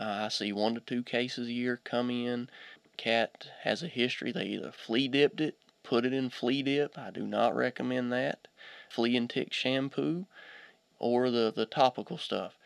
[0.00, 2.48] Uh, I see one to two cases a year come in.
[2.96, 4.32] Cat has a history.
[4.32, 6.96] They either flea dipped it, put it in flea dip.
[6.96, 8.48] I do not recommend that.
[8.88, 10.26] Flea and tick shampoo
[10.98, 12.56] or the, the topical stuff.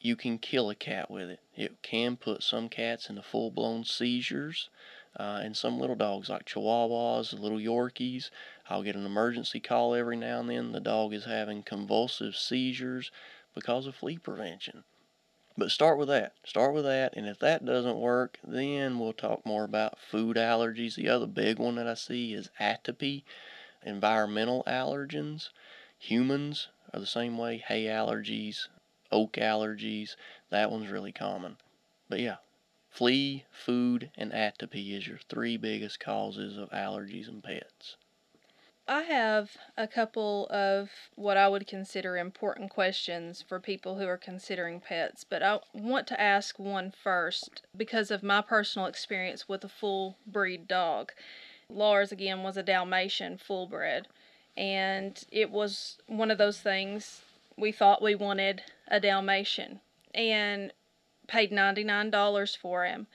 [0.00, 1.40] You can kill a cat with it.
[1.56, 4.68] It can put some cats into full blown seizures.
[5.18, 8.30] Uh, and some little dogs like Chihuahuas, little Yorkies,
[8.70, 10.70] I'll get an emergency call every now and then.
[10.70, 13.10] The dog is having convulsive seizures
[13.54, 14.84] because of flea prevention.
[15.56, 16.34] But start with that.
[16.44, 17.16] Start with that.
[17.16, 20.94] And if that doesn't work, then we'll talk more about food allergies.
[20.94, 23.24] The other big one that I see is atopy,
[23.82, 25.48] environmental allergens.
[25.98, 27.58] Humans are the same way.
[27.68, 28.68] Hay allergies,
[29.10, 30.16] oak allergies.
[30.50, 31.56] That one's really common.
[32.08, 32.36] But yeah,
[32.88, 37.96] flea, food, and atopy is your three biggest causes of allergies in pets.
[38.90, 44.16] I have a couple of what I would consider important questions for people who are
[44.16, 49.62] considering pets, but I want to ask one first because of my personal experience with
[49.62, 51.12] a full breed dog.
[51.68, 54.08] Lars, again, was a Dalmatian full bred,
[54.58, 57.22] and it was one of those things
[57.56, 59.80] we thought we wanted a Dalmatian
[60.12, 60.72] and
[61.28, 63.06] paid $99 for him.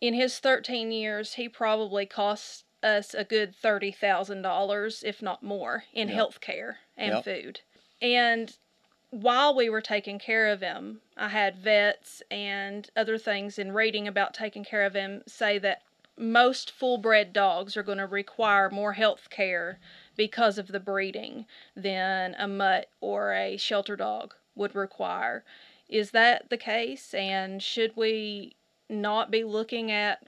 [0.00, 6.08] In his 13 years, he probably cost us a good $30,000, if not more, in
[6.08, 6.16] yep.
[6.16, 7.24] health care and yep.
[7.24, 7.60] food.
[8.00, 8.56] And
[9.10, 14.08] while we were taking care of him, I had vets and other things in reading
[14.08, 15.82] about taking care of him say that
[16.16, 19.78] most full bred dogs are going to require more health care
[20.16, 21.46] because of the breeding
[21.76, 25.44] than a mutt or a shelter dog would require.
[25.88, 27.14] Is that the case?
[27.14, 28.56] And should we
[28.88, 30.26] not be looking at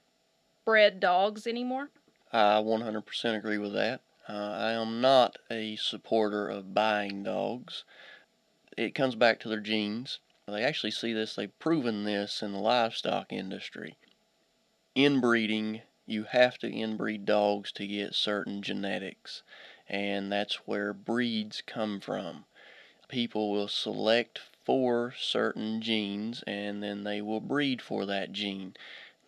[0.65, 1.89] bred dogs anymore?
[2.31, 4.01] I 100% agree with that.
[4.27, 7.83] Uh, I am not a supporter of buying dogs.
[8.75, 10.19] It comes back to their genes.
[10.47, 13.97] They actually see this, they've proven this in the livestock industry.
[14.95, 19.41] Inbreeding, you have to inbreed dogs to get certain genetics,
[19.87, 22.45] and that's where breeds come from.
[23.07, 28.75] People will select for certain genes and then they will breed for that gene.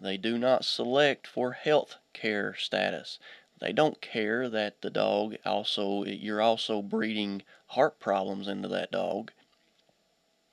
[0.01, 3.19] They do not select for health care status.
[3.59, 9.31] They don't care that the dog also, you're also breeding heart problems into that dog.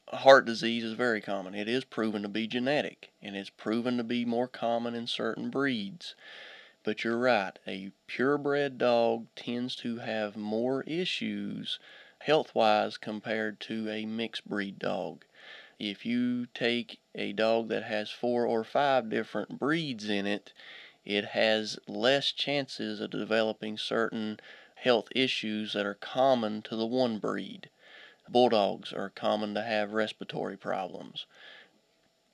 [0.09, 1.55] Heart disease is very common.
[1.55, 5.50] It is proven to be genetic, and it's proven to be more common in certain
[5.50, 6.14] breeds.
[6.85, 11.78] But you're right, a purebred dog tends to have more issues
[12.18, 15.24] health wise compared to a mixed breed dog.
[15.78, 20.53] If you take a dog that has four or five different breeds in it,
[21.07, 24.39] it has less chances of developing certain
[24.74, 27.70] health issues that are common to the one breed.
[28.28, 31.24] Bulldogs are common to have respiratory problems.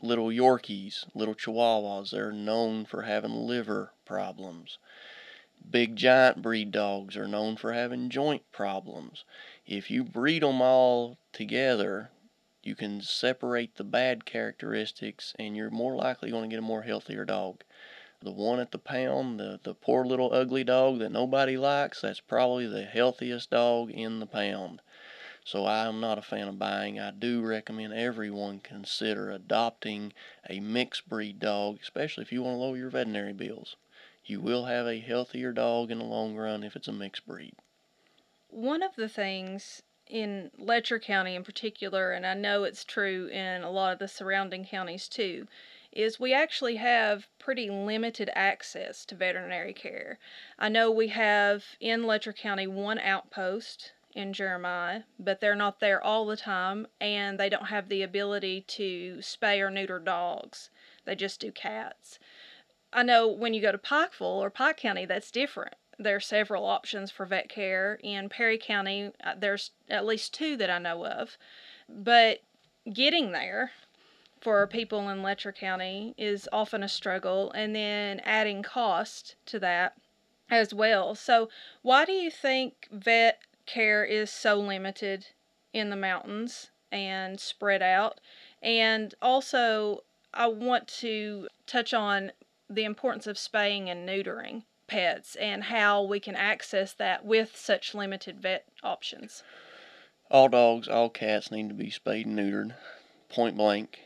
[0.02, 4.78] Little Yorkies, little Chihuahuas, they're known for having liver problems.
[5.70, 9.24] Big giant breed dogs are known for having joint problems.
[9.66, 12.10] If you breed them all together,
[12.62, 16.82] you can separate the bad characteristics and you're more likely going to get a more
[16.82, 17.62] healthier dog.
[18.22, 22.20] The one at the pound, the, the poor little ugly dog that nobody likes, that's
[22.20, 24.80] probably the healthiest dog in the pound.
[25.44, 27.00] So I am not a fan of buying.
[27.00, 30.12] I do recommend everyone consider adopting
[30.48, 33.76] a mixed breed dog, especially if you want to lower your veterinary bills.
[34.24, 37.54] You will have a healthier dog in the long run if it's a mixed breed.
[38.48, 43.62] One of the things in Letcher County in particular, and I know it's true in
[43.62, 45.46] a lot of the surrounding counties too,
[45.92, 50.18] is we actually have pretty limited access to veterinary care.
[50.58, 56.02] I know we have in Letcher County one outpost in Jeremiah, but they're not there
[56.02, 60.70] all the time and they don't have the ability to spay or neuter dogs.
[61.04, 62.18] They just do cats.
[62.92, 65.74] I know when you go to Pikeville or Pike County, that's different.
[65.98, 68.00] There are several options for vet care.
[68.02, 71.36] In Perry County, uh, there's at least two that I know of.
[71.88, 72.40] But
[72.92, 73.72] getting there
[74.40, 79.98] for people in Letcher County is often a struggle, and then adding cost to that
[80.50, 81.14] as well.
[81.14, 81.50] So,
[81.82, 83.42] why do you think vet
[83.72, 85.26] care is so limited
[85.72, 88.20] in the mountains and spread out?
[88.62, 90.02] And also,
[90.34, 92.32] I want to touch on
[92.68, 97.94] the importance of spaying and neutering pets and how we can access that with such
[97.94, 99.42] limited vet options.
[100.30, 102.74] All dogs, all cats need to be spayed and neutered,
[103.28, 104.00] point blank.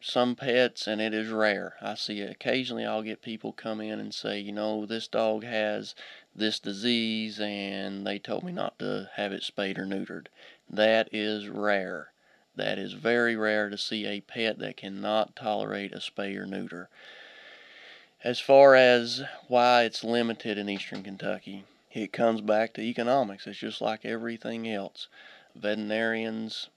[0.00, 3.98] Some pets, and it is rare, I see it occasionally, I'll get people come in
[3.98, 5.96] and say, you know, this dog has
[6.36, 10.26] this disease and they told me not to have it spayed or neutered.
[10.68, 12.12] That is rare.
[12.54, 16.88] That is very rare to see a pet that cannot tolerate a spay or neuter.
[18.24, 23.46] As far as why it's limited in eastern Kentucky, it comes back to economics.
[23.46, 25.08] It's just like everything else
[25.56, 26.68] veterinarians,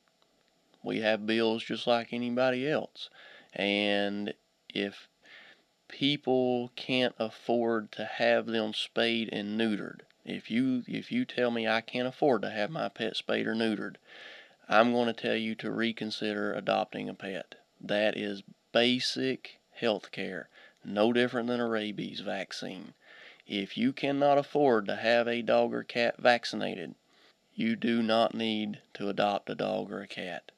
[0.84, 3.10] we have bills just like anybody else.
[3.54, 4.34] And
[4.70, 5.09] if
[5.90, 11.68] people can't afford to have them spayed and neutered, if you if you tell me
[11.68, 13.96] I can't afford to have my pet spayed or neutered,
[14.68, 17.56] I'm going to tell you to reconsider adopting a pet.
[17.82, 20.50] That is basic health care,
[20.86, 22.94] no different than a rabies vaccine.
[23.48, 26.94] If you cannot afford to have a dog or cat vaccinated,
[27.56, 30.52] you do not need to adopt a dog or a cat.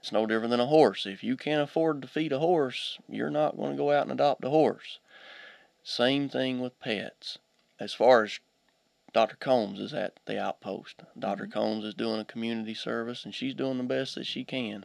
[0.00, 1.04] It's no different than a horse.
[1.04, 4.12] If you can't afford to feed a horse, you're not going to go out and
[4.12, 4.98] adopt a horse.
[5.82, 7.38] Same thing with pets.
[7.78, 8.40] As far as
[9.12, 9.36] Dr.
[9.36, 11.52] Combs is at the outpost, doctor mm-hmm.
[11.52, 14.84] Combs is doing a community service and she's doing the best that she can.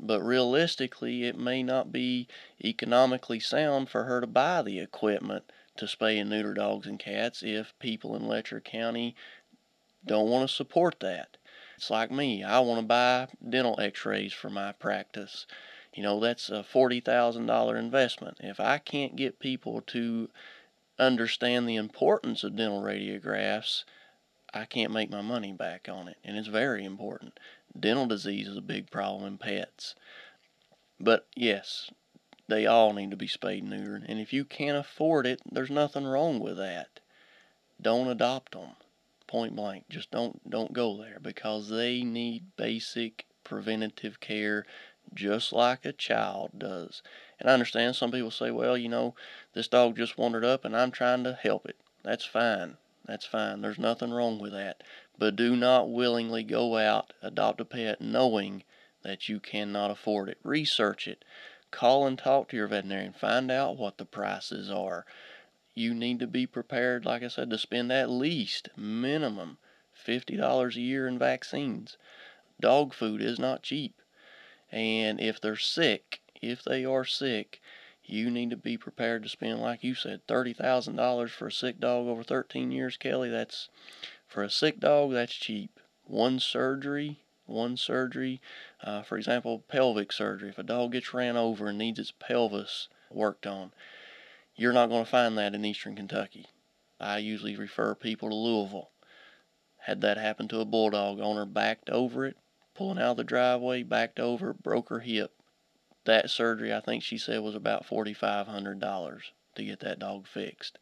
[0.00, 2.28] But realistically, it may not be
[2.62, 7.42] economically sound for her to buy the equipment to spay and neuter dogs and cats
[7.42, 9.16] if people in Letcher County
[10.04, 11.36] don't want to support that.
[11.76, 12.42] It's like me.
[12.42, 15.46] I want to buy dental x-rays for my practice.
[15.92, 18.38] You know, that's a $40,000 investment.
[18.40, 20.30] If I can't get people to
[20.98, 23.84] understand the importance of dental radiographs,
[24.54, 26.16] I can't make my money back on it.
[26.24, 27.38] And it's very important.
[27.78, 29.94] Dental disease is a big problem in pets.
[30.98, 31.90] But yes,
[32.48, 34.04] they all need to be spayed and neutered.
[34.08, 37.00] And if you can't afford it, there's nothing wrong with that.
[37.82, 38.76] Don't adopt them
[39.26, 39.84] point blank.
[39.88, 44.66] Just don't don't go there because they need basic preventative care
[45.14, 47.02] just like a child does.
[47.38, 49.14] And I understand some people say, well, you know,
[49.52, 51.76] this dog just wandered up and I'm trying to help it.
[52.02, 52.76] That's fine.
[53.06, 53.60] That's fine.
[53.60, 54.82] There's nothing wrong with that.
[55.18, 58.64] But do not willingly go out, adopt a pet knowing
[59.02, 60.38] that you cannot afford it.
[60.42, 61.24] Research it.
[61.70, 63.12] Call and talk to your veterinarian.
[63.12, 65.06] Find out what the prices are
[65.76, 69.58] you need to be prepared, like I said, to spend at least minimum
[69.94, 71.98] $50 a year in vaccines.
[72.58, 74.00] Dog food is not cheap.
[74.72, 77.60] And if they're sick, if they are sick,
[78.02, 82.06] you need to be prepared to spend, like you said, $30,000 for a sick dog
[82.06, 83.28] over 13 years, Kelly.
[83.28, 83.68] That's
[84.26, 85.78] for a sick dog, that's cheap.
[86.04, 88.40] One surgery, one surgery,
[88.82, 90.48] uh, for example, pelvic surgery.
[90.48, 93.72] If a dog gets ran over and needs its pelvis worked on,
[94.56, 96.46] you're not going to find that in eastern Kentucky.
[96.98, 98.90] I usually refer people to Louisville.
[99.80, 102.36] Had that happen to a bulldog, owner backed over it,
[102.74, 105.32] pulling out of the driveway, backed over, broke her hip.
[106.04, 109.20] That surgery, I think she said, was about $4,500
[109.56, 110.78] to get that dog fixed.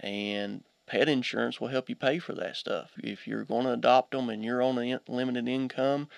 [0.00, 2.92] And pet insurance will help you pay for that stuff.
[2.96, 6.08] If you're going to adopt them and you're on a limited income,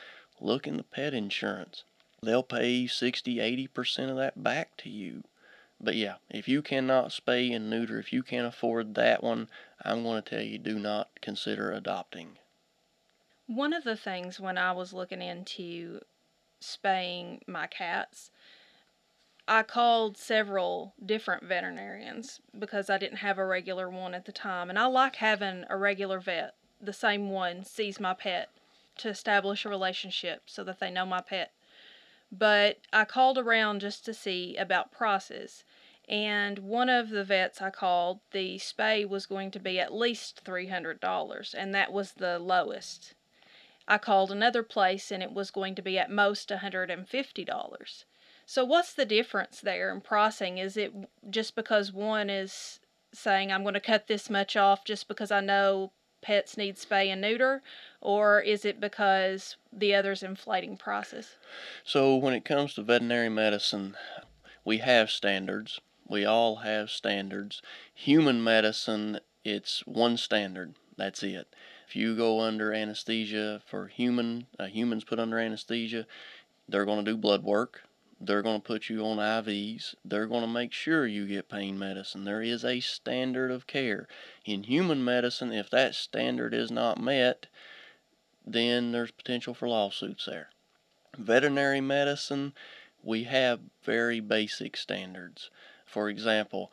[0.41, 1.85] look into pet insurance.
[2.23, 5.25] They'll pay 60, 80% of that back to you.
[5.81, 9.49] But yeah, if you cannot spay and neuter, if you can't afford that one,
[9.85, 12.39] I'm going to tell you do not consider adopting.
[13.47, 16.01] One of the things when I was looking into
[16.61, 18.31] spaying my cats,
[19.47, 24.71] I called several different veterinarians because I didn't have a regular one at the time.
[24.71, 28.51] And I like having a regular vet, the same one sees my pet
[28.99, 31.53] to establish a relationship so that they know my pet
[32.31, 35.65] but I called around just to see about prices.
[36.09, 40.45] And one of the vets I called, the spay was going to be at least
[40.45, 43.15] $300, and that was the lowest.
[43.89, 48.05] I called another place and it was going to be at most $150.
[48.45, 50.59] So, what's the difference there in pricing?
[50.59, 50.93] Is it
[51.31, 52.81] just because one is
[53.13, 55.93] saying, I'm going to cut this much off just because I know
[56.23, 57.63] pets need spay and neuter,
[58.01, 61.37] or is it because the other's inflating prices?
[61.85, 63.97] So, when it comes to veterinary medicine,
[64.65, 65.81] we have standards.
[66.09, 67.63] We all have standards.
[67.95, 70.75] Human medicine, it's one standard.
[70.97, 71.49] That's it.
[71.89, 76.07] If you go under anesthesia for human, uh, humans put under anesthesia,
[76.69, 77.83] they're going to do blood work.
[78.21, 79.95] They're going to put you on IVs.
[80.05, 82.25] They're going to make sure you get pain medicine.
[82.25, 84.09] There is a standard of care.
[84.45, 87.47] In human medicine, if that standard is not met,
[88.47, 90.49] then there's potential for lawsuits there.
[91.19, 92.55] Veterinary medicine,
[93.03, 95.51] we have very basic standards.
[95.85, 96.73] For example,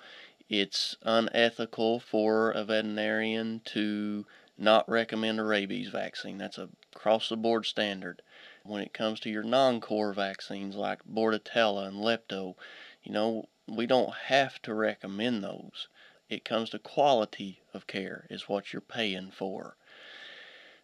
[0.50, 4.26] it's unethical for a veterinarian to
[4.58, 6.38] not recommend a rabies vaccine.
[6.38, 8.22] That's a cross the board standard.
[8.66, 12.56] When it comes to your non core vaccines like Bordetella and Lepto,
[13.04, 15.90] you know, we don't have to recommend those.
[16.30, 19.76] It comes to quality of care, is what you're paying for.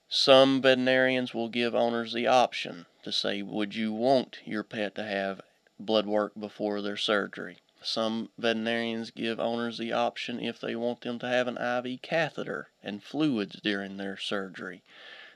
[0.10, 5.04] Some veterinarians will give owners the option to say, Would you want your pet to
[5.06, 5.40] have
[5.80, 7.60] blood work before their surgery?
[7.82, 12.72] Some veterinarians give owners the option if they want them to have an IV catheter
[12.84, 14.84] and fluids during their surgery.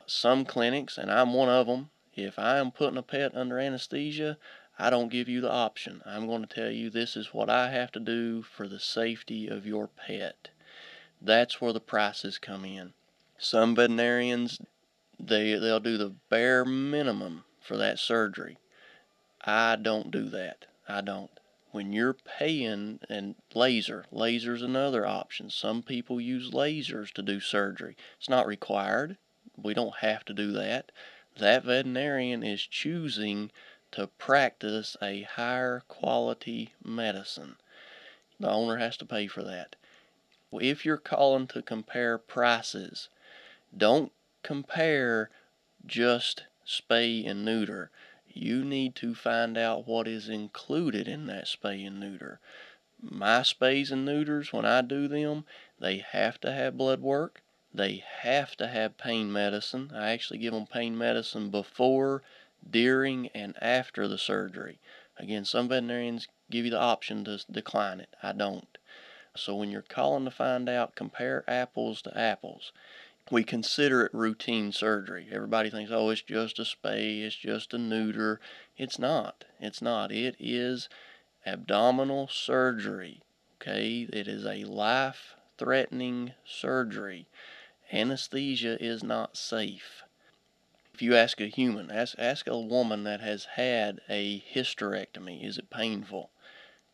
[0.05, 4.37] Some clinics, and I'm one of them, if I am putting a pet under anesthesia,
[4.77, 6.01] I don't give you the option.
[6.05, 9.47] I'm going to tell you this is what I have to do for the safety
[9.47, 10.49] of your pet.
[11.21, 12.93] That's where the prices come in.
[13.37, 14.59] Some veterinarians
[15.19, 18.57] they they'll do the bare minimum for that surgery.
[19.41, 20.65] I don't do that.
[20.87, 21.31] I don't
[21.73, 27.97] when you're paying and laser laser's another option some people use lasers to do surgery
[28.19, 29.17] it's not required
[29.57, 30.91] we don't have to do that
[31.37, 33.51] that veterinarian is choosing
[33.91, 37.55] to practice a higher quality medicine
[38.39, 39.75] the owner has to pay for that
[40.53, 43.09] if you're calling to compare prices
[43.75, 44.11] don't
[44.43, 45.29] compare
[45.85, 47.89] just spay and neuter
[48.35, 52.39] you need to find out what is included in that spay and neuter.
[52.99, 55.45] My spays and neuters, when I do them,
[55.79, 57.42] they have to have blood work.
[57.73, 59.91] They have to have pain medicine.
[59.95, 62.21] I actually give them pain medicine before,
[62.69, 64.79] during, and after the surgery.
[65.17, 68.15] Again, some veterinarians give you the option to decline it.
[68.21, 68.77] I don't.
[69.35, 72.71] So when you're calling to find out, compare apples to apples
[73.31, 75.27] we consider it routine surgery.
[75.31, 78.39] Everybody thinks, oh, it's just a spay, it's just a neuter.
[78.77, 79.45] It's not.
[79.59, 80.11] It's not.
[80.11, 80.89] It is
[81.45, 83.21] abdominal surgery.
[83.55, 84.07] Okay?
[84.11, 87.27] It is a life threatening surgery.
[87.91, 90.03] Anesthesia is not safe.
[90.93, 95.57] If you ask a human, ask, ask a woman that has had a hysterectomy, is
[95.57, 96.31] it painful?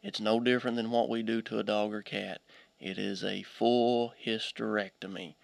[0.01, 2.41] It's no different than what we do to a dog or cat.
[2.79, 5.35] It is a full hysterectomy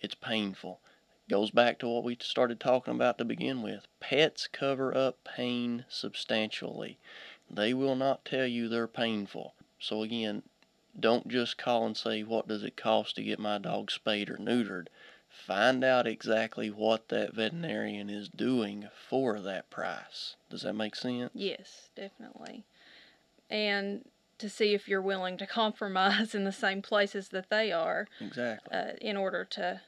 [0.00, 0.80] it's painful.
[1.28, 3.86] Goes back to what we started talking about to begin with.
[4.00, 6.98] Pets cover up pain substantially.
[7.50, 9.54] They will not tell you they're painful.
[9.78, 10.42] So again,
[10.98, 14.36] don't just call and say, what does it cost to get my dog spayed or
[14.36, 14.86] neutered?
[15.28, 20.34] Find out exactly what that veterinarian is doing for that price.
[20.50, 21.30] Does that make sense?
[21.34, 22.64] Yes, definitely.
[23.48, 24.04] And
[24.38, 28.08] to see if you're willing to compromise in the same places that they are.
[28.20, 28.76] Exactly.
[28.76, 29.80] Uh, in order to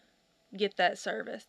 [0.57, 1.46] get that service.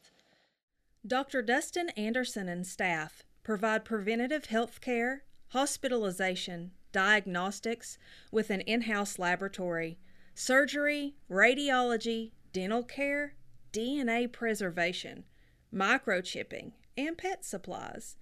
[1.06, 1.42] Dr.
[1.42, 7.98] Dustin Anderson and staff provide preventative health care, hospitalization, diagnostics
[8.32, 10.00] with an in house laboratory,
[10.34, 13.36] surgery, radiology, dental care,
[13.74, 15.26] DNA preservation,
[15.74, 18.16] microchipping, and pet supplies.